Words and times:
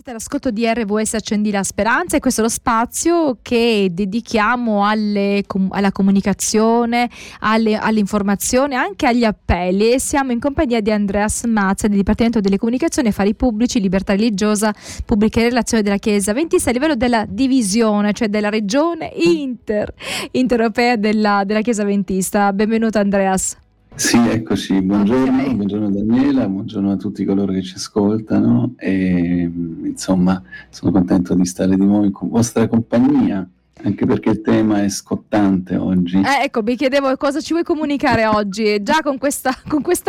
Siete 0.00 0.16
all'ascolto 0.16 0.50
di 0.50 0.66
RVS 0.66 1.12
Accendi 1.12 1.50
la 1.50 1.62
Speranza 1.62 2.16
e 2.16 2.20
questo 2.20 2.40
è 2.40 2.44
lo 2.44 2.48
spazio 2.48 3.36
che 3.42 3.88
dedichiamo 3.90 4.88
alle, 4.88 5.44
alla 5.68 5.92
comunicazione, 5.92 7.10
alle, 7.40 7.76
all'informazione, 7.76 8.76
anche 8.76 9.06
agli 9.06 9.24
appelli 9.24 9.92
e 9.92 10.00
siamo 10.00 10.32
in 10.32 10.40
compagnia 10.40 10.80
di 10.80 10.90
Andreas 10.90 11.44
Mazza 11.44 11.86
del 11.86 11.98
Dipartimento 11.98 12.40
delle 12.40 12.56
Comunicazioni, 12.56 13.08
Affari 13.08 13.34
Pubblici, 13.34 13.78
Libertà 13.78 14.14
Religiosa, 14.14 14.72
Pubbliche 15.04 15.42
Relazioni 15.42 15.82
della 15.82 15.98
Chiesa 15.98 16.32
Ventista 16.32 16.70
a 16.70 16.72
livello 16.72 16.94
della 16.94 17.26
divisione, 17.28 18.14
cioè 18.14 18.28
della 18.28 18.48
regione 18.48 19.12
inter, 19.14 19.92
intereuropea 20.30 20.96
della, 20.96 21.42
della 21.44 21.60
Chiesa 21.60 21.84
Ventista. 21.84 22.54
Benvenuto 22.54 22.98
Andreas. 22.98 23.54
Sì, 23.94 24.16
eccoci, 24.16 24.80
buongiorno, 24.80 25.42
okay. 25.42 25.54
buongiorno 25.54 25.90
Daniela, 25.90 26.48
buongiorno 26.48 26.92
a 26.92 26.96
tutti 26.96 27.24
coloro 27.24 27.52
che 27.52 27.62
ci 27.62 27.74
ascoltano 27.76 28.74
e 28.76 29.50
insomma 29.84 30.42
sono 30.70 30.92
contento 30.92 31.34
di 31.34 31.44
stare 31.44 31.76
di 31.76 31.84
nuovo 31.84 32.04
in 32.04 32.12
vostra 32.22 32.66
compagnia 32.66 33.46
anche 33.82 34.06
perché 34.06 34.30
il 34.30 34.40
tema 34.42 34.82
è 34.82 34.88
scottante 34.88 35.76
oggi. 35.76 36.18
Eh, 36.18 36.44
ecco, 36.44 36.62
mi 36.62 36.76
chiedevo 36.76 37.16
cosa 37.16 37.40
ci 37.40 37.52
vuoi 37.52 37.64
comunicare 37.64 38.26
oggi. 38.26 38.82
Già 38.82 39.00
con 39.02 39.18
questo 39.18 39.50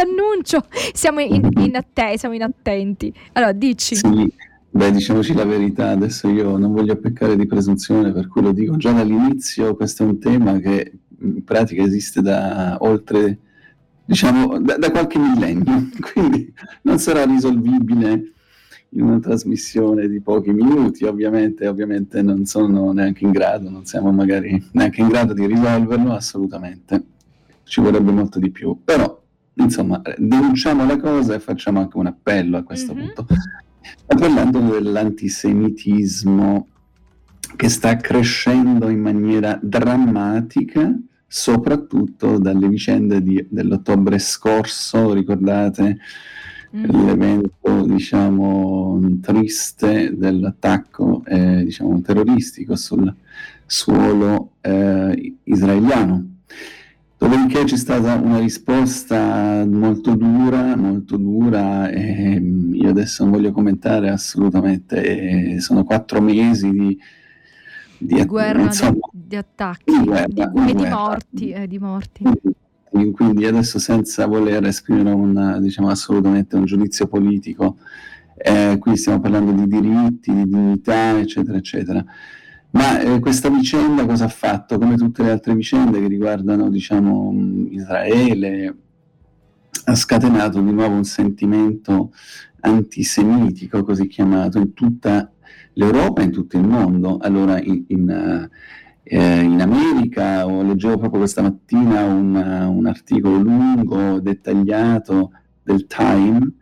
annuncio 0.02 0.66
siamo 0.93 1.20
in, 1.20 1.49
in, 1.59 1.76
atte- 1.76 2.18
siamo 2.18 2.35
in 2.35 2.43
attenti. 2.43 3.13
Allora, 3.34 3.52
dici. 3.52 3.95
Sì, 3.95 4.34
beh, 4.70 4.91
diciamoci 4.91 5.34
la 5.34 5.45
verità, 5.45 5.90
adesso 5.90 6.27
io 6.27 6.57
non 6.57 6.73
voglio 6.73 6.95
peccare 6.98 7.35
di 7.35 7.45
presunzione, 7.45 8.12
per 8.12 8.27
cui 8.27 8.41
lo 8.41 8.52
dico 8.52 8.77
già 8.77 8.91
dall'inizio, 8.91 9.76
questo 9.76 10.04
è 10.04 10.05
un 10.05 10.20
tema 10.20 10.57
che 10.59 10.91
in 11.21 11.43
pratica 11.43 11.84
esiste 11.84 12.21
da 12.21 12.77
oltre 12.82 13.38
diciamo, 14.05 14.60
da, 14.60 14.78
da, 14.78 14.91
qualche 14.91 15.20
millennio, 15.20 15.90
quindi 16.14 16.54
non 16.84 17.00
sarà 17.00 17.26
risolvibile 17.26 18.34
in 18.94 19.04
una 19.04 19.20
trasmissione 19.20 20.10
di 20.10 20.20
pochi 20.20 20.52
minuti, 20.52 21.05
ovviamente, 21.05 21.66
ovviamente 21.68 22.22
non 22.22 22.46
sono 22.46 22.91
neanche 22.91 23.24
in 23.24 23.32
grado, 23.32 23.70
non 23.70 23.85
siamo 23.85 24.12
magari 24.12 24.62
neanche 24.74 24.99
in 25.02 25.08
grado 25.08 25.34
di 25.34 25.46
risolverlo, 25.46 26.13
assolutamente, 26.13 27.02
ci 27.63 27.80
vorrebbe 27.80 28.12
molto 28.12 28.38
di 28.40 28.52
più, 28.52 28.77
però 28.84 29.18
insomma 29.54 30.02
denunciamo 30.18 30.86
la 30.86 30.98
cosa 30.98 31.36
e 31.36 31.40
facciamo 31.40 31.80
anche 31.80 31.98
un 31.98 32.08
appello 32.08 32.58
a 32.58 32.63
questo 32.63 32.93
mm-hmm. 32.93 33.13
punto. 33.13 33.27
Sto 33.32 34.15
parlando 34.15 34.60
dell'antisemitismo 34.60 36.68
che 37.55 37.70
sta 37.70 37.96
crescendo 37.96 38.90
in 38.90 38.99
maniera 38.99 39.58
drammatica 39.62 40.93
soprattutto 41.34 42.37
dalle 42.40 42.68
vicende 42.68 43.24
di, 43.24 43.48
dell'ottobre 43.49 44.20
scorso, 44.20 45.13
ricordate 45.13 45.98
mm. 46.76 47.05
l'evento 47.05 47.85
diciamo 47.85 48.99
triste 49.21 50.13
dell'attacco 50.18 51.24
eh, 51.26 51.63
diciamo, 51.63 52.02
terroristico 52.02 52.76
sul 52.76 53.15
suolo 53.65 54.55
eh, 54.59 55.37
israeliano. 55.46 56.40
Dopodiché 57.18 57.63
c'è 57.63 57.77
stata 57.77 58.15
una 58.15 58.40
risposta 58.40 59.63
molto 59.65 60.15
dura, 60.15 60.76
molto 60.76 61.15
dura, 61.15 61.87
e 61.90 62.41
io 62.74 62.90
adesso 62.90 63.24
non 63.24 63.32
voglio 63.32 63.52
commentare 63.54 64.09
assolutamente, 64.09 65.62
sono 65.62 65.85
quattro 65.85 66.19
mesi 66.19 66.72
di, 66.72 67.00
di, 68.02 68.16
di 68.16 68.25
guerra, 68.25 68.63
insomma, 68.63 69.00
di, 69.12 69.28
di, 69.28 69.35
attacchi 69.35 69.97
di 69.97 70.03
guerra, 70.03 70.68
e 70.68 70.74
di 70.74 70.85
morti, 70.88 71.50
eh, 71.52 71.68
di 71.68 71.80
morti. 71.80 72.24
Quindi 73.13 73.46
adesso 73.46 73.80
senza 73.80 74.25
voler 74.25 74.66
esprimere 74.66 75.12
un, 75.12 75.59
diciamo, 75.62 75.90
assolutamente 75.90 76.56
un 76.56 76.66
giudizio 76.66 77.08
politico, 77.08 77.78
eh, 78.35 78.78
qui 78.80 78.97
stiamo 78.97 79.19
parlando 79.22 79.52
di 79.52 79.68
diritti, 79.68 80.34
di 80.34 80.47
dignità, 80.47 81.18
eccetera, 81.18 81.58
eccetera. 81.58 82.03
Ma 82.72 83.00
eh, 83.00 83.19
questa 83.19 83.50
vicenda 83.50 84.06
cosa 84.06 84.25
ha 84.25 84.30
fatto? 84.30 84.78
Come 84.78 84.97
tutte 84.97 85.24
le 85.24 85.31
altre 85.31 85.56
vicende 85.56 86.00
che 86.00 86.08
riguardano 86.08 86.69
diciamo, 86.69 87.34
Israele, 87.69 88.75
ha 89.86 89.96
scatenato 89.96 90.62
di 90.62 90.72
nuovo 90.72 90.96
un 90.96 91.04
sentimento 91.04 92.12
antisemitico, 92.62 93.84
così 93.84 94.08
chiamato, 94.08 94.58
in 94.58 94.74
tutta 94.74 95.31
l'Europa 95.74 96.22
e 96.22 96.26
in 96.26 96.32
tutto 96.32 96.58
il 96.58 96.64
mondo. 96.64 97.18
Allora 97.20 97.62
in, 97.62 97.84
in, 97.88 98.50
eh, 99.04 99.42
in 99.42 99.62
America 99.62 100.46
oh, 100.46 100.64
leggevo 100.64 100.98
proprio 100.98 101.20
questa 101.20 101.42
mattina 101.42 102.04
un, 102.04 102.36
un, 102.36 102.86
articolo 102.86 103.38
lungo, 103.38 104.20
dettagliato 104.20 105.31
del 105.64 105.88
Time 105.88 106.54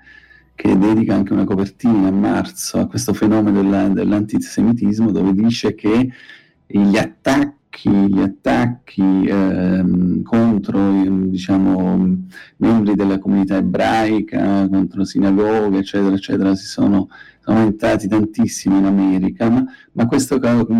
che 0.55 0.77
dedica 0.77 1.15
anche 1.15 1.33
una 1.33 1.45
copertina 1.45 2.09
a 2.09 2.11
marzo 2.11 2.79
a 2.79 2.87
questo 2.87 3.13
fenomeno 3.13 3.61
della, 3.61 3.87
dell'antisemitismo 3.87 5.11
dove 5.11 5.33
dice 5.33 5.73
che 5.73 6.09
gli 6.67 6.97
attacchi 6.97 7.57
gli 7.81 8.19
attacchi 8.19 9.25
ehm, 9.25 10.21
contro 10.23 10.91
diciamo, 11.29 12.17
membri 12.57 12.95
della 12.95 13.19
comunità 13.19 13.57
ebraica, 13.57 14.67
contro 14.67 15.05
sinagoghe, 15.05 15.77
eccetera, 15.77 16.15
eccetera, 16.15 16.55
si 16.55 16.65
sono 16.65 17.09
aumentati 17.49 18.07
tantissimo 18.07 18.77
in 18.77 18.85
America, 18.85 19.49
ma, 19.49 19.65
ma 19.93 20.05
questo, 20.07 20.39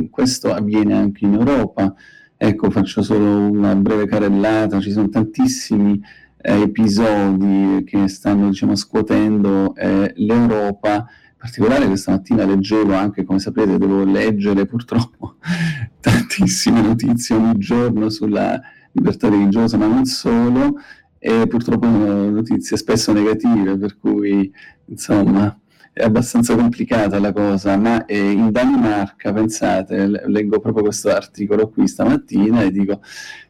questo, 0.10 0.54
avviene 0.54 0.94
anche 0.94 1.26
in 1.26 1.34
Europa. 1.34 1.94
Ecco, 2.38 2.70
faccio 2.70 3.02
solo 3.02 3.50
una 3.50 3.76
breve 3.76 4.08
carellata, 4.08 4.80
ci 4.80 4.92
sono 4.92 5.10
tantissimi 5.10 6.00
eh, 6.42 6.62
episodi 6.62 7.84
che 7.86 8.08
stanno 8.08 8.50
diciamo, 8.50 8.76
scuotendo 8.76 9.76
eh, 9.76 10.14
l'Europa, 10.16 10.94
in 10.96 11.36
particolare 11.38 11.88
questa 11.88 12.12
mattina 12.12 12.46
leggevo 12.46 12.94
anche, 12.94 13.26
come 13.26 13.40
sapete, 13.40 13.78
devo 13.78 14.04
leggere 14.06 14.66
purtroppo 14.66 15.36
tantissime 16.00 16.82
notizie 16.82 17.36
ogni 17.36 17.58
giorno 17.58 18.10
sulla 18.10 18.60
libertà 18.92 19.28
religiosa, 19.28 19.78
ma 19.78 19.88
non 19.88 20.06
solo, 20.06 20.76
e 21.18 21.46
purtroppo 21.48 21.88
notizie 21.88 22.78
spesso 22.78 23.12
negative, 23.12 23.78
per 23.78 23.98
cui 23.98 24.50
insomma 24.86 25.59
è 25.94 26.04
abbastanza 26.04 26.56
complicata 26.56 27.20
la 27.20 27.32
cosa, 27.34 27.76
ma 27.78 28.06
eh, 28.06 28.32
in 28.32 28.52
Danimarca, 28.52 29.34
pensate, 29.34 30.08
leggo 30.28 30.60
proprio 30.60 30.84
questo 30.84 31.10
articolo 31.10 31.70
qui 31.70 31.88
stamattina 31.88 32.62
e 32.64 32.72
dico, 32.72 33.02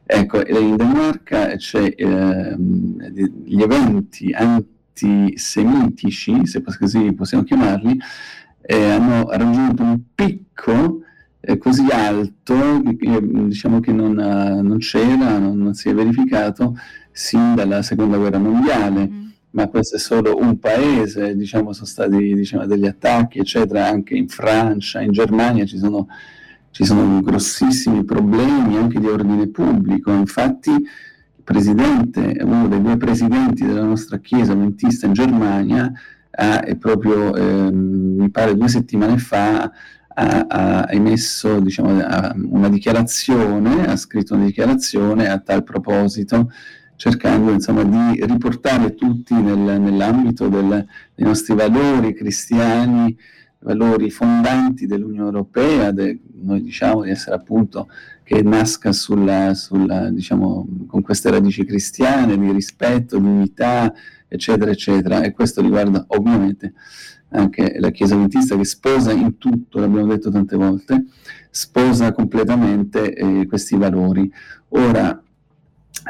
ecco, 0.03 0.45
in 0.47 0.75
Danimarca 0.75 1.55
c'è 1.57 1.94
eh, 1.95 2.55
gli 2.57 3.61
eventi 3.61 4.33
antisemitici, 4.33 6.45
se 6.45 6.63
così 6.63 7.13
possiamo 7.13 7.44
chiamarli, 7.44 8.00
eh, 8.61 8.91
hanno 8.91 9.29
raggiunto 9.29 9.83
un 9.83 10.00
picco 10.16 11.01
eh, 11.41 11.57
così 11.57 11.88
alto 11.89 12.81
diciamo 12.83 13.79
che 13.79 13.94
non, 13.94 14.11
non 14.13 14.77
c'era, 14.79 15.38
non, 15.38 15.57
non, 15.57 15.73
si 15.73 15.88
è 15.89 15.94
verificato 15.94 16.75
sin 17.11 17.56
dalla 17.56 17.81
seconda 17.81 18.17
guerra 18.17 18.39
mondiale. 18.39 19.07
Mm 19.07 19.28
ma 19.51 19.67
questo 19.67 19.95
è 19.95 19.99
solo 19.99 20.37
un 20.37 20.59
paese, 20.59 21.35
diciamo, 21.35 21.73
sono 21.73 21.87
stati 21.87 22.33
diciamo, 22.35 22.65
degli 22.65 22.85
attacchi, 22.85 23.39
eccetera, 23.39 23.87
anche 23.87 24.15
in 24.15 24.27
Francia, 24.27 25.01
in 25.01 25.11
Germania 25.11 25.65
ci 25.65 25.77
sono, 25.77 26.07
ci 26.71 26.85
sono 26.85 27.19
grossissimi 27.21 28.03
problemi 28.03 28.77
anche 28.77 28.99
di 28.99 29.07
ordine 29.07 29.47
pubblico. 29.47 30.11
Infatti, 30.11 30.69
il 30.71 31.43
presidente, 31.43 32.38
uno 32.41 32.67
dei 32.67 32.81
due 32.81 32.97
presidenti 32.97 33.65
della 33.65 33.85
nostra 33.85 34.19
chiesa 34.19 34.53
mentista 34.53 35.07
in 35.07 35.13
Germania, 35.13 35.91
ha 36.31 36.63
proprio, 36.77 37.35
eh, 37.35 37.71
mi 37.71 38.29
pare 38.29 38.55
due 38.55 38.67
settimane 38.67 39.17
fa, 39.17 39.63
ha, 39.63 40.45
ha 40.47 40.88
emesso 40.89 41.59
diciamo, 41.59 41.89
una 42.49 42.69
dichiarazione, 42.69 43.88
ha 43.88 43.95
scritto 43.95 44.35
una 44.35 44.45
dichiarazione 44.45 45.27
a 45.27 45.39
tal 45.39 45.63
proposito 45.63 46.51
cercando 46.99 47.51
insomma, 47.53 47.83
di 47.83 48.25
riportare 48.25 48.93
tutti 48.93 49.33
nel, 49.33 49.79
nell'ambito 49.79 50.49
del, 50.49 50.85
dei 51.15 51.25
nostri 51.25 51.55
valori 51.55 52.13
cristiani, 52.13 53.17
valori 53.59 54.09
fondanti 54.09 54.85
dell'Unione 54.85 55.27
Europea, 55.27 55.91
de, 55.91 56.19
noi 56.41 56.62
diciamo 56.62 57.03
di 57.03 57.12
essere 57.12 57.38
appunto 57.38 57.88
che 58.21 58.41
nasca 58.41 58.91
sulla, 58.91 59.53
sulla, 59.53 60.09
diciamo, 60.09 60.68
con 60.88 61.01
queste 61.01 61.31
radici 61.31 61.63
cristiane 61.63 62.38
di 62.38 62.51
rispetto, 62.51 63.18
dignità, 63.18 63.94
eccetera, 64.27 64.69
eccetera. 64.69 65.21
E 65.21 65.31
questo 65.31 65.62
riguarda 65.62 66.03
ovviamente 66.09 66.74
anche 67.29 67.77
la 67.79 67.91
Chiesa 67.91 68.15
Adventista 68.15 68.57
che 68.57 68.65
sposa 68.65 69.13
in 69.13 69.38
tutto, 69.38 69.79
l'abbiamo 69.79 70.07
detto 70.07 70.31
tante 70.31 70.57
volte, 70.57 71.06
sposa 71.50 72.12
completamente 72.12 73.13
eh, 73.13 73.45
questi 73.47 73.77
valori. 73.77 74.29
Ora, 74.71 75.24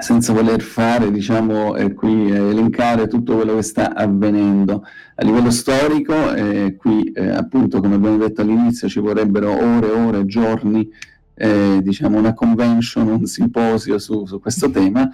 senza 0.02 0.34
voler 0.34 0.62
fare, 0.62 1.12
diciamo, 1.12 1.76
eh, 1.76 1.94
qui 1.94 2.32
eh, 2.32 2.36
elencare 2.36 3.08
tutto 3.08 3.36
quello 3.36 3.56
che 3.56 3.62
sta 3.62 3.94
avvenendo. 3.94 4.84
A 5.16 5.24
livello 5.24 5.52
storico, 5.52 6.34
eh, 6.34 6.76
qui 6.78 7.12
eh, 7.12 7.30
appunto, 7.30 7.80
come 7.82 7.96
abbiamo 7.96 8.18
detto 8.18 8.42
all'inizio, 8.42 8.88
ci 8.88 9.00
vorrebbero 9.00 9.52
ore, 9.52 9.90
ore, 9.90 10.26
giorni, 10.26 10.90
eh, 11.34 11.80
diciamo, 11.82 12.18
una 12.18 12.34
convention, 12.34 13.08
un 13.08 13.26
simposio 13.26 13.98
su, 14.00 14.26
su 14.26 14.40
questo 14.40 14.70
tema. 14.70 15.10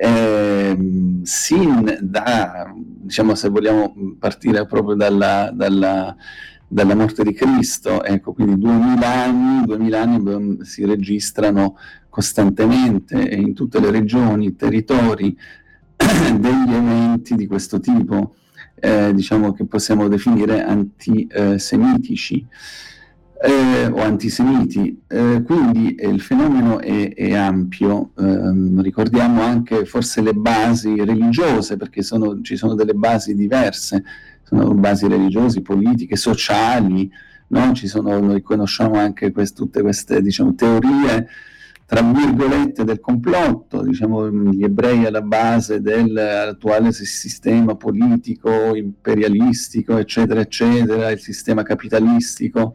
Ehm, 0.00 1.22
sin 1.24 1.98
da, 2.00 2.72
diciamo, 2.76 3.34
se 3.34 3.48
vogliamo 3.48 3.92
partire 4.18 4.64
proprio 4.66 4.94
dalla, 4.94 5.50
dalla 5.52 6.14
dalla 6.68 6.94
morte 6.94 7.24
di 7.24 7.32
Cristo, 7.32 8.04
ecco, 8.04 8.34
quindi 8.34 8.58
2000 8.58 9.06
anni, 9.06 9.64
2000 9.64 10.00
anni 10.00 10.58
si 10.64 10.84
registrano 10.84 11.76
costantemente 12.10 13.18
in 13.18 13.54
tutte 13.54 13.80
le 13.80 13.90
regioni, 13.90 14.54
territori, 14.54 15.36
degli 15.96 16.72
eventi 16.72 17.34
di 17.34 17.46
questo 17.46 17.80
tipo, 17.80 18.34
eh, 18.74 19.12
diciamo 19.14 19.52
che 19.52 19.64
possiamo 19.64 20.08
definire 20.08 20.62
antisemitici 20.62 22.46
eh, 23.40 23.86
o 23.86 24.00
antisemiti. 24.02 25.02
Eh, 25.06 25.42
quindi 25.44 25.94
eh, 25.94 26.08
il 26.08 26.20
fenomeno 26.20 26.80
è, 26.80 27.14
è 27.14 27.34
ampio, 27.34 28.10
ehm, 28.18 28.82
ricordiamo 28.82 29.42
anche 29.42 29.84
forse 29.84 30.20
le 30.20 30.34
basi 30.34 31.04
religiose, 31.04 31.76
perché 31.76 32.02
sono, 32.02 32.40
ci 32.42 32.56
sono 32.56 32.74
delle 32.74 32.94
basi 32.94 33.34
diverse, 33.34 34.02
sono 34.48 34.74
basi 34.74 35.06
religiose, 35.06 35.60
politiche, 35.60 36.16
sociali, 36.16 37.10
no? 37.48 37.74
sono, 37.74 38.18
noi 38.18 38.40
conosciamo 38.42 38.94
anche 38.98 39.30
quest, 39.30 39.56
tutte 39.56 39.82
queste 39.82 40.22
diciamo, 40.22 40.54
teorie 40.54 41.28
tra 41.88 42.02
virgolette 42.02 42.84
del 42.84 43.00
complotto, 43.00 43.80
diciamo 43.80 44.30
gli 44.30 44.62
ebrei 44.62 45.06
alla 45.06 45.22
base 45.22 45.80
dell'attuale 45.80 46.92
sistema 46.92 47.76
politico, 47.76 48.74
imperialistico, 48.74 49.96
eccetera, 49.96 50.40
eccetera, 50.40 51.10
il 51.10 51.18
sistema 51.18 51.62
capitalistico. 51.62 52.74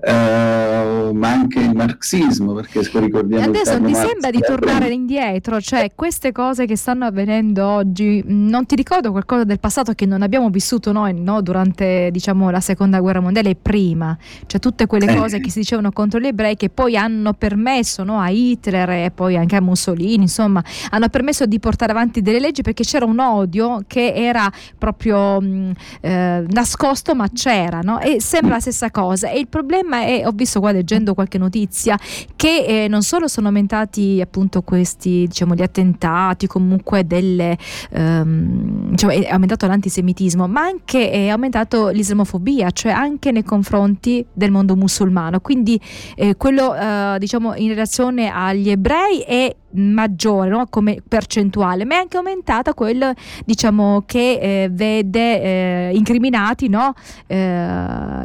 Uh, 0.00 1.12
ma 1.12 1.32
anche 1.32 1.58
il 1.58 1.74
marxismo, 1.74 2.52
perché 2.52 2.82
ricordiamo 3.00 3.46
Adesso 3.46 3.82
ti 3.82 3.94
sembra 3.94 4.30
di 4.30 4.38
tornare 4.38 4.90
indietro, 4.90 5.60
cioè 5.60 5.90
queste 5.92 6.30
cose 6.30 6.66
che 6.66 6.76
stanno 6.76 7.04
avvenendo 7.04 7.66
oggi, 7.66 8.22
non 8.26 8.64
ti 8.64 8.76
ricordo 8.76 9.10
qualcosa 9.10 9.42
del 9.42 9.58
passato 9.58 9.94
che 9.94 10.06
non 10.06 10.22
abbiamo 10.22 10.50
vissuto 10.50 10.92
noi 10.92 11.20
no? 11.20 11.42
durante 11.42 12.10
diciamo, 12.12 12.48
la 12.50 12.60
seconda 12.60 13.00
guerra 13.00 13.18
mondiale 13.18 13.50
e 13.50 13.56
prima, 13.56 14.16
cioè 14.46 14.60
tutte 14.60 14.86
quelle 14.86 15.06
eh. 15.06 15.16
cose 15.16 15.40
che 15.40 15.50
si 15.50 15.58
dicevano 15.58 15.90
contro 15.90 16.20
gli 16.20 16.26
ebrei 16.26 16.54
che 16.54 16.70
poi 16.70 16.96
hanno 16.96 17.32
permesso 17.32 18.04
no, 18.04 18.20
a 18.20 18.28
Hitler 18.28 18.88
e 18.90 19.10
poi 19.12 19.36
anche 19.36 19.56
a 19.56 19.60
Mussolini, 19.60 20.22
insomma, 20.22 20.62
hanno 20.90 21.08
permesso 21.08 21.44
di 21.44 21.58
portare 21.58 21.90
avanti 21.90 22.22
delle 22.22 22.38
leggi 22.38 22.62
perché 22.62 22.84
c'era 22.84 23.04
un 23.04 23.18
odio 23.18 23.82
che 23.88 24.12
era 24.14 24.48
proprio 24.78 25.40
mh, 25.40 25.72
eh, 26.02 26.44
nascosto 26.48 27.16
ma 27.16 27.28
c'era, 27.32 27.80
no? 27.80 27.98
e 27.98 28.20
sembra 28.20 28.54
la 28.54 28.60
stessa 28.60 28.92
cosa. 28.92 29.28
E 29.30 29.40
il 29.40 29.48
problema 29.48 29.87
problema 29.88 30.02
è, 30.04 30.26
ho 30.26 30.32
visto 30.32 30.60
qua 30.60 30.70
leggendo 30.70 31.14
qualche 31.14 31.38
notizia, 31.38 31.98
che 32.36 32.84
eh, 32.84 32.88
non 32.88 33.02
solo 33.02 33.26
sono 33.26 33.46
aumentati 33.48 34.20
appunto 34.20 34.62
questi, 34.62 35.26
diciamo, 35.26 35.54
gli 35.54 35.62
attentati, 35.62 36.46
comunque 36.46 37.06
delle, 37.06 37.56
ehm, 37.90 38.90
diciamo, 38.90 39.12
è 39.12 39.28
aumentato 39.30 39.66
l'antisemitismo, 39.66 40.46
ma 40.46 40.60
anche 40.60 41.10
è 41.10 41.28
aumentato 41.28 41.88
l'islamofobia, 41.88 42.70
cioè 42.70 42.92
anche 42.92 43.32
nei 43.32 43.44
confronti 43.44 44.24
del 44.32 44.50
mondo 44.50 44.76
musulmano. 44.76 45.40
Quindi 45.40 45.80
eh, 46.14 46.36
quello, 46.36 46.74
eh, 46.74 47.16
diciamo, 47.18 47.54
in 47.54 47.68
relazione 47.68 48.30
agli 48.30 48.68
ebrei 48.68 49.20
è 49.20 49.54
maggiore 49.72 50.48
no? 50.48 50.66
come 50.68 51.02
percentuale, 51.06 51.84
ma 51.84 51.94
è 51.94 51.98
anche 51.98 52.16
aumentata 52.16 52.74
quella 52.74 53.14
diciamo, 53.44 54.02
che 54.06 54.38
eh, 54.40 54.68
vede 54.70 55.42
eh, 55.42 55.90
incriminati 55.94 56.68
no? 56.68 56.94
eh, 57.26 57.36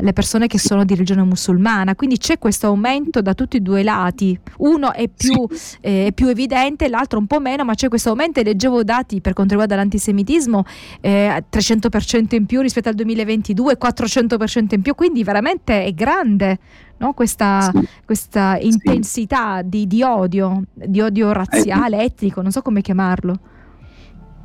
le 0.02 0.14
persone 0.14 0.48
che 0.48 0.60
sono 0.60 0.86
di 0.86 0.94
religione 0.94 1.24
musulmana. 1.24 1.96
Quindi 1.96 2.18
c'è 2.18 2.38
questo 2.40 2.68
aumento 2.68 3.22
da 3.22 3.34
tutti 3.34 3.58
e 3.58 3.60
due 3.60 3.84
lati. 3.84 4.38
Uno 4.58 4.94
è 4.94 5.08
più. 5.08 5.48
Eh, 5.82 6.08
è 6.08 6.12
più 6.14 6.28
evidente, 6.28 6.90
l'altro 6.90 7.20
un 7.20 7.28
po' 7.28 7.40
meno, 7.40 7.64
ma 7.64 7.74
c'è 7.74 7.88
questo 7.88 8.10
aumento 8.10 8.40
e 8.40 8.44
leggevo 8.44 8.84
dati 8.84 9.22
per 9.22 9.34
quanto 9.34 9.54
riguarda 9.54 9.76
l'antisemitismo, 9.76 10.64
300% 11.02 12.28
eh, 12.32 12.36
in 12.36 12.46
più 12.46 12.62
rispetto 12.62 12.90
al 12.90 12.96
2022, 12.96 13.78
400% 13.78 14.76
in 14.76 14.82
più, 14.82 14.96
quindi 14.96 15.24
veramente 15.24 15.84
è 15.84 15.94
grande 15.94 16.60
no? 16.98 17.14
questa, 17.14 17.70
sì. 17.74 17.88
questa, 18.06 18.58
intensità 18.60 19.60
sì. 19.62 19.70
di, 19.70 19.88
di, 19.88 20.04
odio, 20.04 20.64
di 20.74 21.02
odio 21.02 21.32
razziale, 21.32 22.00
eh, 22.02 22.06
etnico, 22.06 22.42
non 22.42 22.52
so 22.52 22.62
come 22.62 22.82
chiamarlo. 22.82 23.40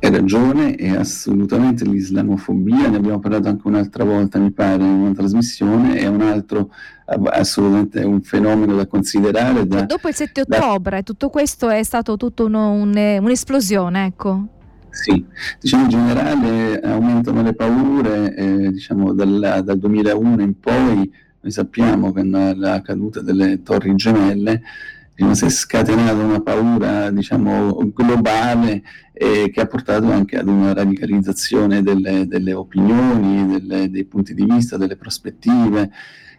Hai 0.01 0.11
ragione, 0.11 0.75
è 0.75 0.95
assolutamente 0.95 1.83
l'islamofobia, 1.83 2.87
ne 2.87 2.95
abbiamo 2.95 3.19
parlato 3.19 3.49
anche 3.49 3.67
un'altra 3.67 4.05
volta, 4.05 4.39
mi 4.39 4.51
pare, 4.51 4.81
in 4.81 5.01
una 5.01 5.11
trasmissione, 5.11 5.97
è 5.97 6.07
un 6.07 6.21
altro, 6.21 6.69
assolutamente 7.05 8.01
un 8.03 8.21
fenomeno 8.21 8.75
da 8.75 8.87
considerare. 8.87 9.67
Da, 9.67 9.81
Dopo 9.81 10.07
il 10.07 10.15
7 10.15 10.41
ottobre, 10.41 10.97
da... 10.97 11.03
tutto 11.03 11.27
questo 11.27 11.67
è 11.67 11.83
stato 11.83 12.15
tutto 12.15 12.45
uno, 12.45 12.71
un, 12.71 12.91
un'esplosione, 12.95 14.05
ecco. 14.05 14.47
Sì, 14.89 15.23
diciamo 15.59 15.83
in 15.83 15.89
generale 15.89 16.79
aumentano 16.79 17.41
le 17.41 17.53
paure, 17.53 18.33
eh, 18.35 18.71
diciamo 18.71 19.13
dal, 19.13 19.61
dal 19.63 19.77
2001 19.77 20.41
in 20.41 20.59
poi 20.59 21.11
noi 21.41 21.51
sappiamo 21.51 22.11
che 22.11 22.23
nella 22.23 22.81
caduta 22.81 23.21
delle 23.21 23.63
torri 23.63 23.95
gemelle 23.95 24.61
si 25.33 25.45
è 25.45 25.49
scatenata 25.49 26.13
una 26.13 26.39
paura 26.39 27.11
diciamo, 27.11 27.77
globale 27.93 28.81
eh, 29.11 29.49
che 29.51 29.59
ha 29.59 29.67
portato 29.67 30.09
anche 30.11 30.37
ad 30.37 30.47
una 30.47 30.73
radicalizzazione 30.73 31.81
delle, 31.81 32.25
delle 32.25 32.53
opinioni, 32.53 33.45
delle, 33.59 33.89
dei 33.89 34.05
punti 34.05 34.33
di 34.33 34.45
vista, 34.45 34.77
delle 34.77 34.95
prospettive. 34.95 35.91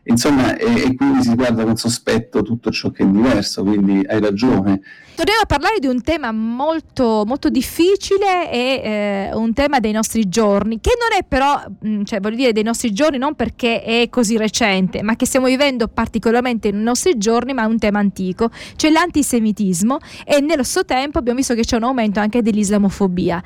Insomma, 0.04 0.56
e, 0.56 0.82
e, 0.82 0.94
quindi 0.94 1.22
si 1.22 1.34
guarda 1.34 1.62
con 1.62 1.76
sospetto 1.76 2.42
tutto 2.42 2.70
ciò 2.70 2.90
che 2.90 3.02
è 3.02 3.06
diverso, 3.06 3.62
quindi 3.62 4.02
hai 4.08 4.18
ragione. 4.18 4.80
Torniamo 5.14 5.42
a 5.42 5.46
parlare 5.46 5.78
di 5.78 5.86
un 5.86 6.00
tema 6.02 6.32
molto, 6.32 7.24
molto 7.26 7.50
difficile 7.50 8.50
e 8.50 8.80
eh, 8.82 9.30
un 9.34 9.52
tema 9.52 9.78
dei 9.78 9.92
nostri 9.92 10.26
giorni, 10.28 10.80
che 10.80 10.92
non 10.98 11.18
è 11.18 11.22
però, 11.22 11.62
mh, 11.80 11.88
mm, 11.88 12.02
cioè 12.04 12.20
voglio 12.20 12.36
dire 12.36 12.52
dei 12.52 12.62
nostri 12.62 12.92
giorni 12.94 13.18
non 13.18 13.34
perché 13.34 13.82
è 13.82 14.08
così 14.08 14.38
recente, 14.38 15.02
ma 15.02 15.16
che 15.16 15.26
stiamo 15.26 15.46
vivendo 15.46 15.86
particolarmente 15.86 16.70
nei 16.70 16.82
nostri 16.82 17.18
giorni, 17.18 17.52
ma 17.52 17.64
è 17.64 17.66
un 17.66 17.78
tema 17.78 17.98
antico, 17.98 18.50
cioè 18.76 18.90
l'antisemitismo 18.90 19.98
e 20.24 20.40
nello 20.40 20.62
stesso 20.62 20.86
tempo 20.86 21.18
abbiamo 21.18 21.38
visto 21.38 21.54
che 21.54 21.62
c'è 21.62 21.76
un 21.76 21.84
aumento 21.84 22.20
anche 22.20 22.40
dell'islamofobia. 22.40 23.42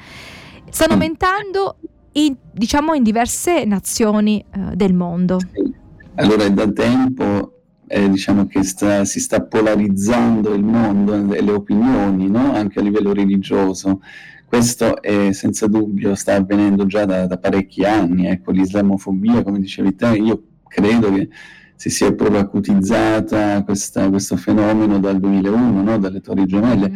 Stanno 0.71 0.95
mm. 0.95 1.01
aumentando 1.01 1.77
in, 2.13 2.37
diciamo 2.53 2.95
in 2.95 3.03
diverse 3.03 3.65
nazioni 3.65 4.39
eh, 4.39 4.77
del 4.77 4.95
mondo. 4.95 5.41
Sì 5.53 5.83
allora 6.17 6.45
è 6.45 6.51
da 6.53 6.71
tempo 6.71 7.55
eh, 7.87 8.09
diciamo 8.09 8.47
che 8.47 8.63
sta, 8.63 9.05
si 9.05 9.21
sta 9.21 9.43
polarizzando 9.43 10.55
il 10.55 10.65
mondo 10.65 11.33
e 11.33 11.43
le 11.43 11.51
opinioni, 11.53 12.29
no? 12.29 12.53
anche 12.53 12.79
a 12.79 12.83
livello 12.83 13.13
religioso. 13.13 14.01
Questo 14.47 15.03
è, 15.03 15.33
senza 15.33 15.67
dubbio 15.67 16.15
sta 16.15 16.35
avvenendo 16.35 16.87
già 16.87 17.05
da, 17.05 17.27
da 17.27 17.39
parecchi 17.39 17.85
anni. 17.85 18.27
Ecco, 18.27 18.53
l'islamofobia, 18.53 19.43
come 19.43 19.59
dicevi 19.59 19.95
te, 19.95 20.17
io 20.17 20.43
credo 20.67 21.13
che 21.13 21.29
si 21.77 21.91
sia 21.91 22.13
proprio 22.15 22.41
acutizzata 22.41 23.63
questa, 23.65 24.09
questo 24.09 24.37
fenomeno 24.37 24.99
dal 24.99 25.19
2001, 25.19 25.83
no? 25.83 25.99
dalle 25.99 26.21
Torri 26.21 26.47
Gemelle. 26.47 26.91
Mm. 26.91 26.95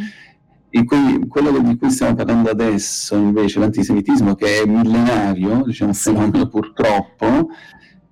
E 0.71 0.85
qui, 0.85 1.27
quello 1.29 1.59
di 1.59 1.77
cui 1.77 1.91
stiamo 1.91 2.15
parlando 2.15 2.51
adesso, 2.51 3.17
invece, 3.17 3.59
l'antisemitismo, 3.59 4.35
che 4.35 4.63
è 4.63 4.67
millenario, 4.67 5.63
diciamo, 5.65 5.91
un 5.91 5.97
fenomeno 5.97 6.47
purtroppo, 6.47 7.49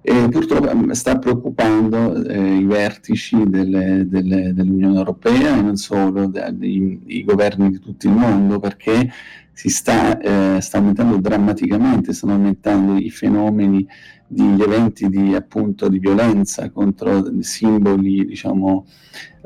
e 0.09 0.29
purtroppo 0.29 0.73
mm, 0.73 0.91
sta 0.93 1.19
preoccupando 1.19 2.25
eh, 2.27 2.59
i 2.59 2.65
vertici 2.65 3.43
delle, 3.49 4.05
delle, 4.07 4.55
dell'Unione 4.55 4.99
Europea 4.99 5.59
e 5.59 5.61
non 5.61 5.75
solo, 5.77 6.29
dei, 6.29 7.01
i 7.07 7.25
governi 7.25 7.71
di 7.71 7.81
tutto 7.81 8.07
il 8.07 8.13
mondo, 8.13 8.61
perché 8.61 9.11
si 9.57 9.71
sta, 9.71 10.19
eh, 10.19 10.61
sta, 10.61 10.77
aumentando 10.77 11.17
drammaticamente, 11.17 12.13
stanno 12.13 12.35
aumentando 12.35 12.99
i 12.99 13.09
fenomeni 13.09 13.89
di 14.27 14.61
eventi 14.61 15.09
di, 15.09 15.35
appunto, 15.35 15.89
di 15.89 15.99
violenza 15.99 16.69
contro 16.69 17.41
simboli 17.41 18.27
diciamo, 18.27 18.85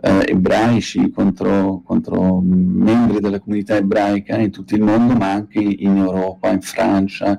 eh, 0.03 0.25
ebraici, 0.27 1.11
contro, 1.11 1.83
contro, 1.85 2.41
membri 2.41 3.21
della 3.21 3.39
comunità 3.39 3.77
ebraica 3.77 4.37
in 4.37 4.51
tutto 4.51 4.75
il 4.75 4.83
mondo, 4.83 5.15
ma 5.15 5.31
anche 5.31 5.61
in 5.61 5.97
Europa, 5.97 6.51
in 6.51 6.61
Francia, 6.61 7.39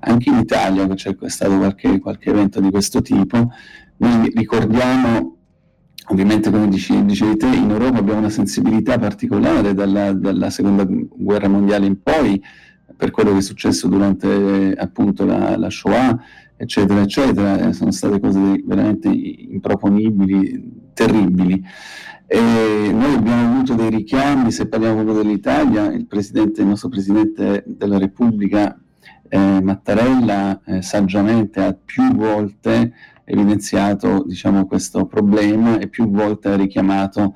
anche 0.00 0.28
in 0.28 0.40
Italia 0.40 0.86
c'è 0.88 1.16
stato 1.24 1.56
qualche, 1.56 1.98
qualche 2.00 2.28
evento 2.28 2.60
di 2.60 2.70
questo 2.70 3.00
tipo. 3.00 3.50
Noi 3.96 4.30
ricordiamo 4.34 5.36
ovviamente 6.06 6.50
come 6.50 6.68
dicevi, 6.68 7.04
dicevi 7.04 7.36
te, 7.36 7.46
in 7.46 7.70
Europa 7.70 7.98
abbiamo 7.98 8.20
una 8.20 8.30
sensibilità 8.30 8.98
particolare 8.98 9.74
dalla, 9.74 10.12
dalla, 10.12 10.50
seconda 10.50 10.84
guerra 10.86 11.48
mondiale 11.48 11.86
in 11.86 12.02
poi 12.02 12.42
per 12.96 13.10
quello 13.10 13.32
che 13.32 13.38
è 13.38 13.42
successo 13.42 13.88
durante 13.88 14.74
appunto 14.76 15.24
la, 15.24 15.56
la 15.56 15.70
Shoah, 15.70 16.18
eccetera, 16.56 17.00
eccetera, 17.00 17.72
sono 17.72 17.90
state 17.92 18.20
cose 18.20 18.62
veramente 18.64 19.08
improponibili, 19.08 20.90
terribili. 20.92 21.64
E 22.26 22.38
noi 22.92 23.14
abbiamo 23.14 23.54
avuto 23.54 23.74
dei 23.74 23.88
richiami, 23.88 24.52
se 24.52 24.68
parliamo 24.68 25.02
proprio 25.02 25.22
dell'Italia, 25.22 25.90
il, 25.92 26.06
il 26.10 26.66
nostro 26.66 26.88
Presidente 26.88 27.64
della 27.66 27.98
Repubblica 27.98 28.78
eh, 29.30 29.60
Mattarella 29.62 30.60
eh, 30.64 30.82
saggiamente 30.82 31.60
ha 31.60 31.72
più 31.72 32.14
volte 32.14 32.92
evidenziato 33.24 34.24
diciamo, 34.26 34.66
questo 34.66 35.06
problema 35.06 35.78
e 35.78 35.88
più 35.88 36.10
volte 36.10 36.48
ha 36.48 36.56
richiamato 36.56 37.34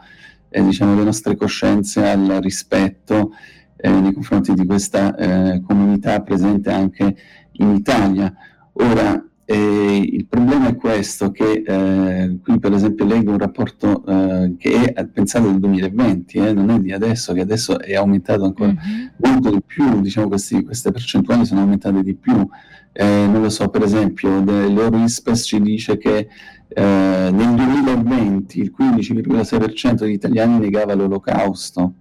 eh, 0.48 0.62
diciamo, 0.62 0.96
le 0.96 1.04
nostre 1.04 1.36
coscienze 1.36 2.06
al 2.06 2.38
rispetto 2.42 3.30
eh, 3.76 3.90
nei 3.90 4.12
confronti 4.12 4.54
di 4.54 4.66
questa 4.66 5.14
eh, 5.14 5.62
comunità 5.62 6.20
presente 6.20 6.70
anche 6.70 7.16
in 7.52 7.74
Italia. 7.74 8.32
Ora, 8.72 9.24
E 9.46 9.98
il 9.98 10.26
problema 10.26 10.68
è 10.68 10.76
questo, 10.76 11.30
che 11.30 11.62
eh, 11.66 12.38
qui 12.42 12.58
per 12.58 12.72
esempio 12.72 13.04
leggo 13.04 13.30
un 13.30 13.38
rapporto 13.38 14.02
eh, 14.06 14.54
che 14.56 14.92
è 14.92 15.06
pensato 15.06 15.46
del 15.46 15.58
2020, 15.58 16.38
eh, 16.38 16.52
non 16.54 16.70
è 16.70 16.78
di 16.78 16.92
adesso, 16.92 17.34
che 17.34 17.42
adesso 17.42 17.78
è 17.78 17.94
aumentato 17.94 18.44
ancora 18.44 18.72
mm-hmm. 18.72 19.06
molto 19.16 19.50
di 19.50 19.60
più, 19.64 20.00
diciamo 20.00 20.28
questi, 20.28 20.62
queste 20.64 20.92
percentuali 20.92 21.44
sono 21.44 21.60
aumentate 21.60 22.02
di 22.02 22.14
più. 22.14 22.48
Eh, 22.92 23.26
non 23.26 23.42
lo 23.42 23.50
so, 23.50 23.68
per 23.68 23.82
esempio, 23.82 24.42
l'Eurispes 24.42 25.42
ci 25.42 25.60
dice 25.60 25.98
che 25.98 26.28
eh, 26.68 27.30
nel 27.32 27.54
2020 27.54 28.60
il 28.60 28.74
15,6% 28.78 29.94
degli 29.94 30.12
italiani 30.12 30.58
negava 30.58 30.94
l'olocausto. 30.94 31.94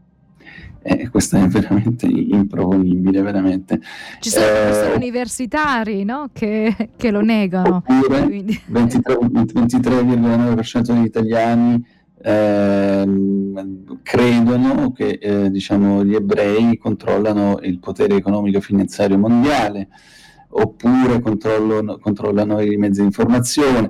Eh, 0.85 1.09
questo 1.09 1.37
è 1.37 1.47
veramente 1.47 2.05
improponibile, 2.07 3.21
veramente. 3.21 3.79
Ci 4.19 4.29
sono 4.29 4.45
eh, 4.45 4.93
universitari 4.95 6.03
no? 6.03 6.29
che, 6.33 6.89
che, 6.97 7.09
lo 7.09 7.21
negano. 7.21 7.83
Oppure 7.87 8.27
23, 8.65 9.15
23,9% 9.15 10.81
degli 10.81 11.05
italiani 11.05 11.85
eh, 12.21 13.05
credono 14.01 14.91
che 14.91 15.19
eh, 15.21 15.49
diciamo, 15.49 16.03
gli 16.03 16.15
ebrei 16.15 16.77
controllano 16.77 17.59
il 17.61 17.79
potere 17.79 18.15
economico 18.15 18.57
e 18.57 18.61
finanziario 18.61 19.17
mondiale, 19.17 19.87
oppure 20.49 21.21
controllano, 21.21 21.97
controllano 21.97 22.59
i 22.59 22.75
mezzi 22.75 22.99
di 22.99 23.05
informazione. 23.05 23.89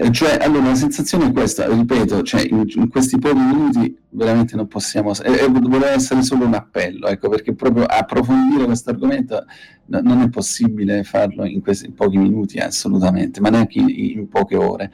Eh, 0.00 0.12
cioè, 0.12 0.38
allora, 0.40 0.68
la 0.68 0.74
sensazione 0.76 1.26
è 1.26 1.32
questa, 1.32 1.66
ripeto, 1.66 2.22
cioè, 2.22 2.46
in, 2.48 2.62
in, 2.68 2.88
questi 2.88 3.18
pochi 3.18 3.40
minuti 3.40 3.98
veramente 4.10 4.54
non 4.54 4.68
possiamo... 4.68 5.12
Eh, 5.12 5.32
eh, 5.32 5.48
voleva 5.48 5.90
essere 5.90 6.22
solo 6.22 6.46
un 6.46 6.54
appello, 6.54 7.08
ecco, 7.08 7.28
perché 7.28 7.52
proprio 7.52 7.82
approfondire 7.82 8.64
questo 8.64 8.90
argomento 8.90 9.44
no, 9.86 9.98
non 10.00 10.20
è 10.20 10.28
possibile 10.28 11.02
farlo 11.02 11.44
in, 11.44 11.60
questi, 11.62 11.86
in 11.86 11.94
pochi 11.94 12.16
minuti, 12.16 12.58
assolutamente, 12.58 13.40
ma 13.40 13.48
neanche 13.48 13.80
in, 13.80 13.88
in 13.88 14.28
poche 14.28 14.54
ore. 14.54 14.92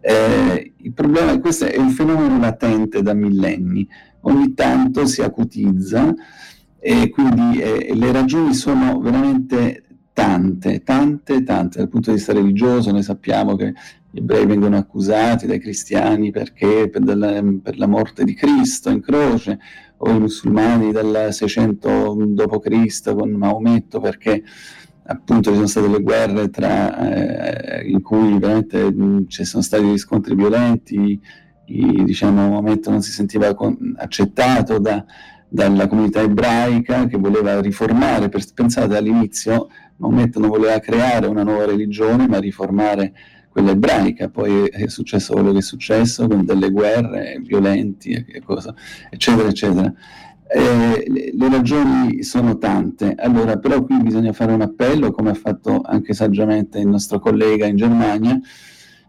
Eh, 0.00 0.72
il 0.76 0.92
problema 0.92 1.32
è 1.32 1.34
che 1.34 1.40
questo 1.40 1.64
è 1.64 1.76
un 1.76 1.90
fenomeno 1.90 2.38
latente 2.38 3.02
da 3.02 3.12
millenni, 3.12 3.88
ogni 4.20 4.54
tanto 4.54 5.04
si 5.06 5.20
acutizza 5.20 6.14
e 6.78 7.10
quindi 7.10 7.58
eh, 7.58 7.92
le 7.92 8.12
ragioni 8.12 8.54
sono 8.54 9.00
veramente 9.00 9.82
tante, 10.12 10.84
tante, 10.84 11.42
tante. 11.42 11.78
Dal 11.78 11.88
punto 11.88 12.10
di 12.10 12.16
vista 12.18 12.32
religioso 12.32 12.92
noi 12.92 13.02
sappiamo 13.02 13.56
che 13.56 13.74
gli 14.14 14.18
ebrei 14.18 14.46
vengono 14.46 14.76
accusati 14.76 15.48
dai 15.48 15.58
cristiani 15.58 16.30
perché 16.30 16.88
per, 16.88 17.02
della, 17.02 17.42
per 17.60 17.76
la 17.78 17.88
morte 17.88 18.22
di 18.22 18.32
Cristo 18.34 18.88
in 18.88 19.00
croce, 19.00 19.58
o 19.96 20.10
i 20.10 20.20
musulmani 20.20 20.92
dal 20.92 21.30
600 21.32 22.16
d.C. 22.28 23.12
con 23.12 23.30
Maometto 23.30 23.98
perché 23.98 24.44
appunto 25.06 25.50
ci 25.50 25.56
sono 25.56 25.66
state 25.66 25.88
le 25.88 26.00
guerre 26.00 26.48
tra, 26.48 27.80
eh, 27.80 27.88
in 27.88 28.02
cui 28.02 28.38
veramente 28.38 28.94
ci 29.26 29.44
sono 29.44 29.64
stati 29.64 29.82
degli 29.82 29.98
scontri 29.98 30.36
violenti, 30.36 31.20
i, 31.66 32.04
diciamo 32.04 32.50
Maometto 32.50 32.90
non 32.90 33.02
si 33.02 33.10
sentiva 33.10 33.52
con, 33.54 33.96
accettato 33.96 34.78
da, 34.78 35.04
dalla 35.48 35.88
comunità 35.88 36.20
ebraica 36.20 37.06
che 37.06 37.16
voleva 37.16 37.60
riformare, 37.60 38.28
per, 38.28 38.44
pensate 38.54 38.96
all'inizio 38.96 39.70
Maometto 39.96 40.38
non 40.38 40.50
voleva 40.50 40.78
creare 40.78 41.26
una 41.26 41.42
nuova 41.42 41.66
religione 41.66 42.28
ma 42.28 42.38
riformare 42.38 43.12
quella 43.54 43.70
ebraica, 43.70 44.28
poi 44.28 44.64
è 44.64 44.88
successo 44.88 45.32
quello 45.32 45.52
che 45.52 45.58
è 45.58 45.62
successo 45.62 46.26
con 46.26 46.44
delle 46.44 46.72
guerre 46.72 47.40
violenti, 47.40 48.26
cosa, 48.44 48.74
eccetera, 49.08 49.48
eccetera. 49.48 49.94
Eh, 50.48 51.04
le, 51.08 51.30
le, 51.32 51.48
ragioni 51.48 52.24
sono 52.24 52.58
tante, 52.58 53.14
allora 53.16 53.56
però 53.58 53.84
qui 53.84 54.02
bisogna 54.02 54.32
fare 54.32 54.52
un 54.52 54.60
appello, 54.60 55.12
come 55.12 55.30
ha 55.30 55.34
fatto 55.34 55.82
anche 55.84 56.14
saggiamente 56.14 56.80
il 56.80 56.88
nostro 56.88 57.20
collega 57.20 57.66
in 57.66 57.76
Germania, 57.76 58.40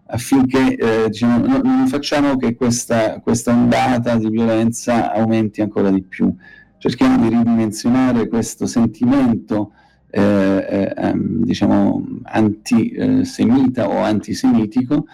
affinché 0.05 0.75
eh, 0.75 1.09
diciamo, 1.09 1.43
no, 1.47 1.61
non 1.63 1.87
facciamo 1.87 2.37
che 2.37 2.53
questa, 2.53 3.19
questa 3.21 3.51
ondata 3.51 4.15
di 4.15 4.29
violenza 4.29 5.11
aumenti 5.11 5.61
ancora 5.61 5.89
di 5.89 6.03
più. 6.03 6.31
Cerchiamo 6.77 7.17
di 7.17 7.35
ridimensionare 7.35 8.27
questo 8.27 8.67
sentimento 8.67 9.71
eh, 10.17 10.65
eh, 10.69 10.93
ehm, 10.95 11.43
diciamo 11.43 12.21
antisemita 12.23 13.89
o 13.89 13.97
antisemitico, 13.97 15.07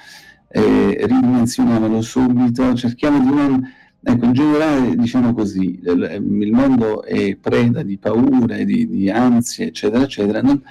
eh, 0.47 0.95
ridimensioniamolo 1.07 2.01
subito, 2.01 2.75
cerchiamo 2.75 3.19
di 3.19 3.33
non... 3.33 3.73
Ecco, 4.03 4.25
in 4.25 4.33
generale 4.33 4.95
diciamo 4.95 5.33
così, 5.33 5.79
il 5.83 6.49
mondo 6.51 7.03
è 7.03 7.35
preda 7.35 7.83
di 7.83 7.97
paure, 7.97 8.65
di, 8.65 8.87
di 8.87 9.09
ansie, 9.09 9.67
eccetera, 9.67 10.03
eccetera, 10.03 10.41
non, 10.41 10.61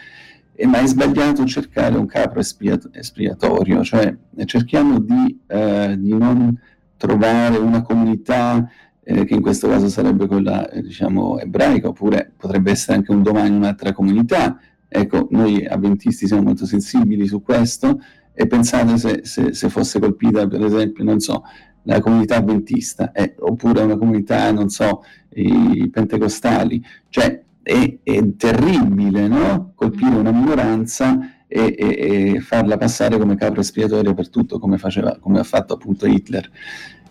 eh, 0.55 0.67
ma 0.67 0.79
è 0.79 0.87
sbagliato 0.87 1.45
cercare 1.45 1.97
un 1.97 2.07
capro 2.07 2.41
espiatorio, 2.41 3.83
cioè 3.83 4.17
cerchiamo 4.45 5.01
di, 5.01 5.41
eh, 5.47 5.97
di 5.99 6.17
non 6.17 6.57
trovare 6.97 7.57
una 7.57 7.83
comunità 7.83 8.69
eh, 9.11 9.25
che 9.25 9.35
in 9.35 9.41
questo 9.41 9.69
caso 9.69 9.89
sarebbe 9.89 10.27
quella 10.27 10.69
eh, 10.71 10.83
diciamo 10.83 11.39
ebraica, 11.41 11.89
oppure 11.89 12.33
potrebbe 12.37 12.71
essere 12.71 12.97
anche 12.97 13.11
un 13.11 13.23
domani 13.23 13.57
un'altra 13.57 13.93
comunità. 13.93 14.59
Ecco, 14.89 15.27
noi 15.31 15.67
avventisti 15.67 16.27
siamo 16.27 16.43
molto 16.43 16.65
sensibili 16.65 17.27
su 17.27 17.43
questo 17.43 18.01
e 18.33 18.47
pensate 18.47 18.97
se, 18.99 19.21
se, 19.25 19.53
se 19.53 19.69
fosse 19.69 19.99
colpita, 19.99 20.47
per 20.47 20.65
esempio, 20.65 21.03
non 21.03 21.19
so, 21.19 21.43
la 21.83 22.01
comunità 22.01 22.37
avventista, 22.37 23.11
eh, 23.13 23.35
oppure 23.41 23.83
una 23.83 23.97
comunità, 23.97 24.51
non 24.53 24.69
so, 24.69 25.03
i 25.35 25.89
pentecostali, 25.91 26.83
cioè 27.09 27.43
è, 27.63 27.99
è 28.03 28.37
terribile, 28.37 29.27
no? 29.27 29.73
Colpire 29.75 30.15
una 30.15 30.33
minoranza 30.33 31.19
e, 31.47 31.75
e, 31.77 32.35
e, 32.35 32.41
farla 32.41 32.77
passare 32.77 33.19
come 33.19 33.35
capro 33.35 33.61
espiatorio 33.61 34.15
per 34.15 34.29
tutto, 34.31 34.59
come, 34.59 34.79
faceva, 34.79 35.19
come 35.19 35.41
ha 35.41 35.45
fatto 35.45 35.75
appunto 35.75 36.07
Hitler. 36.07 36.49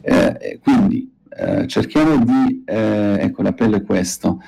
Eh, 0.02 0.60
quindi 0.64 1.18
eh, 1.40 1.68
cerchiamo 1.68 2.18
di, 2.24 2.64
eh, 2.66 3.18
ecco 3.22 3.42
l'appello 3.42 3.78
è 3.78 3.84
questo, 3.84 4.42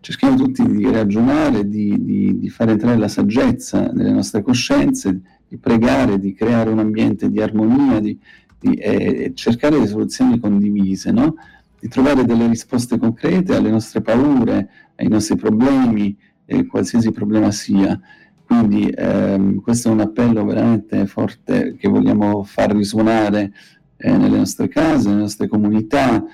cerchiamo 0.00 0.36
tutti 0.36 0.64
di 0.64 0.90
ragionare, 0.90 1.68
di, 1.68 2.02
di, 2.02 2.38
di, 2.38 2.48
far 2.48 2.70
entrare 2.70 2.96
la 2.96 3.08
saggezza 3.08 3.90
nelle 3.92 4.12
nostre 4.12 4.40
coscienze, 4.40 5.20
di 5.46 5.58
pregare, 5.58 6.18
di 6.18 6.32
creare 6.32 6.70
un 6.70 6.78
ambiente 6.78 7.30
di 7.30 7.42
armonia, 7.42 8.00
di, 8.00 8.18
eh, 8.60 9.32
cercare 9.34 9.74
delle 9.74 9.88
soluzioni 9.88 10.40
condivise, 10.40 11.10
no? 11.10 11.34
di 11.78 11.88
trovare 11.88 12.24
delle 12.24 12.48
risposte 12.48 12.98
concrete 12.98 13.54
alle 13.54 13.70
nostre 13.70 14.00
paure, 14.00 14.68
ai 14.96 15.08
nostri 15.08 15.36
problemi, 15.36 16.16
qualsiasi 16.66 17.12
problema 17.12 17.50
sia. 17.50 18.00
Quindi 18.44 18.88
ehm, 18.88 19.60
questo 19.60 19.90
è 19.90 19.92
un 19.92 20.00
appello 20.00 20.44
veramente 20.46 21.06
forte 21.06 21.76
che 21.78 21.86
vogliamo 21.86 22.42
far 22.44 22.72
risuonare 22.72 23.52
eh, 23.98 24.16
nelle 24.16 24.38
nostre 24.38 24.68
case, 24.68 25.08
nelle 25.08 25.22
nostre 25.22 25.48
comunità, 25.48 26.24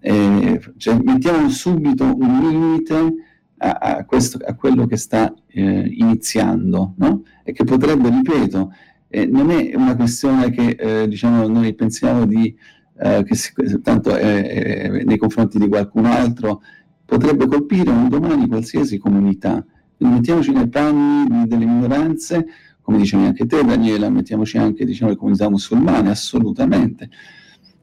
eh, 0.00 0.60
cioè, 0.76 0.98
mettiamo 1.02 1.48
subito 1.48 2.04
un 2.04 2.40
limite 2.40 3.14
a, 3.58 3.70
a, 3.70 4.04
questo, 4.04 4.38
a 4.44 4.54
quello 4.54 4.86
che 4.86 4.96
sta 4.96 5.32
eh, 5.46 5.94
iniziando 5.96 6.94
no? 6.96 7.22
e 7.44 7.52
che 7.52 7.62
potrebbe, 7.64 8.10
ripeto, 8.10 8.72
eh, 9.08 9.26
non 9.26 9.50
è 9.50 9.72
una 9.76 9.94
questione 9.94 10.50
che 10.50 10.70
eh, 10.70 11.08
diciamo, 11.08 11.46
noi 11.46 11.72
pensiamo 11.74 12.26
di, 12.26 12.54
eh, 12.98 13.22
che 13.24 13.34
si, 13.36 13.52
tanto 13.80 14.12
nei 14.14 15.16
confronti 15.16 15.58
di 15.58 15.68
qualcun 15.68 16.06
altro, 16.06 16.62
potrebbe 17.04 17.46
colpire 17.46 17.90
un 17.90 18.08
domani 18.08 18.48
qualsiasi 18.48 18.98
comunità. 18.98 19.64
Quindi 19.96 20.16
mettiamoci 20.16 20.50
nei 20.50 20.68
panni 20.68 21.46
delle 21.46 21.66
minoranze 21.66 22.46
come 22.82 22.98
dicevi 22.98 23.24
anche 23.24 23.46
te 23.46 23.64
Daniela, 23.64 24.10
mettiamoci 24.10 24.58
anche 24.58 24.84
diciamo, 24.84 25.10
le 25.10 25.16
comunità 25.16 25.48
musulmane, 25.48 26.10
assolutamente. 26.10 27.08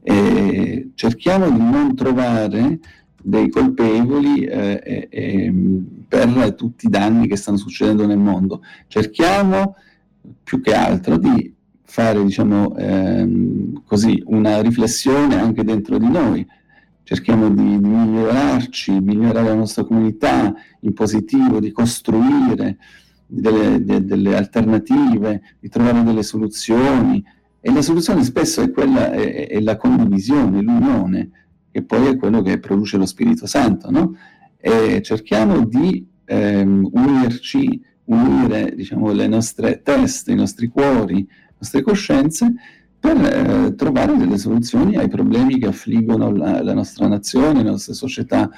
E 0.01 0.91
cerchiamo 0.95 1.49
di 1.49 1.57
non 1.57 1.95
trovare 1.95 2.79
dei 3.21 3.49
colpevoli 3.49 4.43
eh, 4.43 5.07
eh, 5.09 5.53
per 6.07 6.53
tutti 6.55 6.85
i 6.85 6.89
danni 6.89 7.27
che 7.27 7.35
stanno 7.35 7.57
succedendo 7.57 8.05
nel 8.05 8.17
mondo. 8.17 8.61
Cerchiamo 8.87 9.75
più 10.43 10.61
che 10.61 10.73
altro 10.73 11.17
di 11.17 11.53
fare 11.83 12.23
diciamo, 12.23 12.75
ehm, 12.77 13.83
così, 13.85 14.21
una 14.27 14.61
riflessione 14.61 15.39
anche 15.39 15.63
dentro 15.63 15.97
di 15.97 16.07
noi. 16.07 16.45
Cerchiamo 17.03 17.49
di, 17.49 17.79
di 17.79 17.87
migliorarci, 17.87 18.99
migliorare 18.99 19.47
la 19.47 19.55
nostra 19.55 19.83
comunità 19.83 20.53
in 20.81 20.93
positivo, 20.93 21.59
di 21.59 21.71
costruire 21.71 22.77
delle, 23.31 23.83
de, 23.83 24.03
delle 24.03 24.35
alternative, 24.35 25.41
di 25.59 25.69
trovare 25.69 26.03
delle 26.03 26.23
soluzioni. 26.23 27.23
E 27.61 27.71
la 27.71 27.81
soluzione 27.81 28.23
spesso 28.23 28.61
è 28.61 28.71
quella, 28.71 29.11
è, 29.11 29.47
è 29.47 29.59
la 29.59 29.77
condivisione, 29.77 30.61
l'unione, 30.61 31.29
che 31.71 31.83
poi 31.83 32.07
è 32.07 32.17
quello 32.17 32.41
che 32.41 32.59
produce 32.59 32.97
lo 32.97 33.05
Spirito 33.05 33.45
Santo, 33.45 33.91
no? 33.91 34.15
E 34.57 35.01
cerchiamo 35.03 35.65
di 35.65 36.05
ehm, 36.25 36.89
unirci, 36.91 37.81
unire 38.05 38.73
diciamo, 38.75 39.11
le 39.11 39.27
nostre 39.27 39.81
teste, 39.83 40.31
i 40.31 40.35
nostri 40.35 40.67
cuori, 40.67 41.25
le 41.25 41.55
nostre 41.59 41.81
coscienze 41.81 42.53
per 42.99 43.17
eh, 43.17 43.75
trovare 43.75 44.17
delle 44.17 44.37
soluzioni 44.37 44.97
ai 44.97 45.07
problemi 45.07 45.57
che 45.57 45.67
affliggono 45.67 46.31
la, 46.31 46.61
la, 46.61 46.73
nostra 46.73 47.07
nazione, 47.07 47.63
le 47.63 47.69
nostre 47.69 47.93
società 47.93 48.49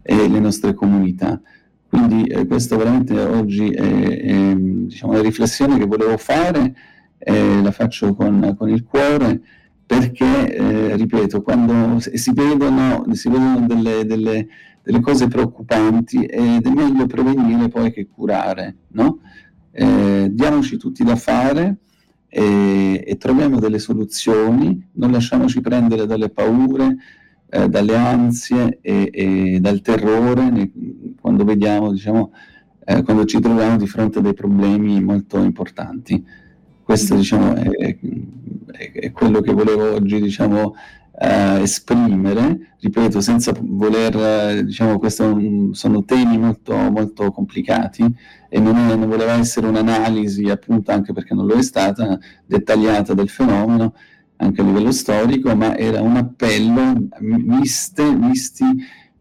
e 0.00 0.28
le 0.28 0.40
nostre 0.40 0.72
comunità. 0.72 1.40
Quindi 1.88 2.24
eh, 2.24 2.46
questo 2.46 2.76
veramente 2.76 3.18
oggi 3.20 3.70
è, 3.70 3.80
è 3.80 4.54
diciamo, 4.56 5.12
una 5.12 5.22
riflessione 5.22 5.78
che 5.78 5.86
volevo 5.86 6.16
fare, 6.16 6.74
eh, 7.18 7.62
la 7.62 7.70
faccio 7.70 8.14
con, 8.14 8.54
con, 8.58 8.68
il 8.68 8.84
cuore, 8.84 9.40
perché, 9.86 10.54
eh, 10.54 10.96
ripeto, 10.96 11.42
quando 11.42 12.00
si 12.00 12.32
vedono, 12.32 13.04
si 13.12 13.28
vedono 13.28 13.66
delle, 13.66 14.04
delle, 14.04 14.48
delle, 14.82 15.00
cose 15.00 15.28
preoccupanti 15.28 16.24
ed 16.24 16.66
è 16.66 16.70
meglio 16.70 17.06
prevenire 17.06 17.68
poi 17.68 17.92
che 17.92 18.08
curare, 18.08 18.76
no? 18.88 19.20
Eh, 19.70 20.28
diamoci 20.30 20.76
tutti 20.78 21.04
da 21.04 21.16
fare 21.16 21.76
e, 22.28 23.04
e 23.06 23.16
troviamo 23.16 23.58
delle 23.60 23.78
soluzioni, 23.78 24.88
non 24.92 25.12
lasciamoci 25.12 25.60
prendere 25.60 26.06
dalle 26.06 26.30
paure, 26.30 26.96
eh, 27.56 27.68
dalle 27.68 27.96
ansie 27.96 28.78
e, 28.82 29.08
e 29.12 29.58
dal 29.60 29.80
terrore 29.80 30.50
ne, 30.50 30.70
quando 31.18 31.44
vediamo, 31.44 31.90
diciamo, 31.90 32.32
eh, 32.84 33.02
quando 33.02 33.24
ci 33.24 33.40
troviamo 33.40 33.78
di 33.78 33.86
fronte 33.86 34.18
a 34.18 34.22
dei 34.22 34.34
problemi 34.34 35.02
molto 35.02 35.38
importanti. 35.42 36.22
Questo 36.82 37.16
diciamo, 37.16 37.54
è, 37.54 37.68
è, 37.68 37.98
è 38.92 39.10
quello 39.12 39.40
che 39.40 39.52
volevo 39.52 39.94
oggi 39.94 40.20
diciamo, 40.20 40.74
eh, 41.18 41.62
esprimere, 41.62 42.74
ripeto, 42.78 43.20
senza 43.20 43.52
voler, 43.58 44.62
diciamo, 44.62 44.98
questi 44.98 45.70
sono 45.72 46.04
temi 46.04 46.38
molto, 46.38 46.76
molto 46.76 47.30
complicati 47.32 48.04
e 48.48 48.60
non, 48.60 48.76
è, 48.76 48.94
non 48.94 49.08
voleva 49.08 49.32
essere 49.32 49.66
un'analisi, 49.66 50.50
appunto, 50.50 50.92
anche 50.92 51.12
perché 51.12 51.34
non 51.34 51.46
lo 51.46 51.54
è 51.54 51.62
stata, 51.62 52.18
dettagliata 52.44 53.14
del 53.14 53.30
fenomeno, 53.30 53.94
anche 54.36 54.60
a 54.60 54.64
livello 54.64 54.92
storico, 54.92 55.54
ma 55.54 55.76
era 55.76 56.00
un 56.00 56.16
appello, 56.16 57.08
viste, 57.20 58.14
visti 58.14 58.64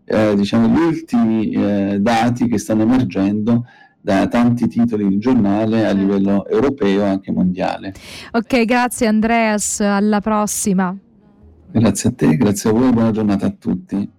eh, 0.06 0.36
diciamo, 0.36 0.68
gli 0.68 0.80
ultimi 0.80 1.50
eh, 1.52 1.98
dati 2.00 2.48
che 2.48 2.58
stanno 2.58 2.84
emergendo 2.84 3.66
da 4.00 4.28
tanti 4.28 4.68
titoli 4.68 5.08
di 5.08 5.18
giornale 5.18 5.80
a 5.80 5.90
certo. 5.90 5.98
livello 5.98 6.48
europeo 6.48 7.04
e 7.04 7.08
anche 7.08 7.32
mondiale. 7.32 7.94
Ok, 8.32 8.64
grazie 8.66 9.08
Andreas, 9.08 9.80
alla 9.80 10.22
prossima. 10.22 10.96
Grazie 11.72 12.10
a 12.10 12.14
te, 12.14 12.38
grazie 12.38 12.70
a 12.70 12.74
voi, 12.74 12.92
buona 12.92 13.12
giornata 13.12 13.48
a 13.48 13.50
tutti. 13.50 14.10